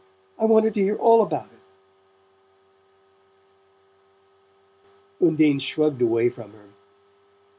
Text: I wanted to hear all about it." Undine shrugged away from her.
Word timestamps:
I 0.39 0.45
wanted 0.45 0.73
to 0.73 0.81
hear 0.81 0.95
all 0.95 1.21
about 1.21 1.51
it." 1.51 1.59
Undine 5.27 5.59
shrugged 5.59 6.01
away 6.01 6.31
from 6.31 6.53
her. 6.53 6.69